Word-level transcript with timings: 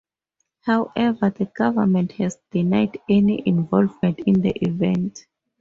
However, 0.61 1.29
the 1.29 1.45
government 1.55 2.13
has 2.13 2.39
denied 2.49 2.99
any 3.07 3.47
involvement 3.47 4.17
in 4.25 4.41
the 4.41 4.49
event. 4.65 5.27